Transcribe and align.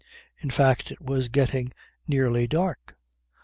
In 0.39 0.49
fact 0.49 0.91
it 0.91 0.99
was 0.99 1.29
getting 1.29 1.73
nearly 2.07 2.47
dark. 2.47 2.95